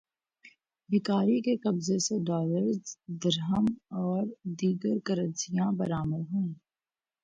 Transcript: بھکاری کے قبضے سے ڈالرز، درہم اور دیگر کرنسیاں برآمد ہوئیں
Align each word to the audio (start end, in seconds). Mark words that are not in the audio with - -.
بھکاری 0.89 1.37
کے 1.45 1.53
قبضے 1.63 1.97
سے 2.05 2.15
ڈالرز، 2.27 2.81
درہم 3.21 3.65
اور 4.01 4.23
دیگر 4.59 4.95
کرنسیاں 5.05 5.69
برآمد 5.77 6.23
ہوئیں 6.31 6.53